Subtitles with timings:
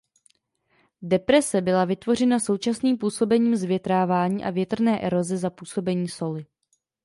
[1.01, 6.45] Deprese byla vytvořena současným působením zvětrávání a větrné eroze za působení soli.